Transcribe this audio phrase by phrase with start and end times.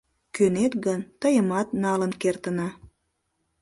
[0.35, 2.67] Кӧнет гын, тыйымат налын кертына.